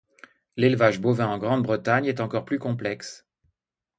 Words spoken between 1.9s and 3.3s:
est encore plus complexe.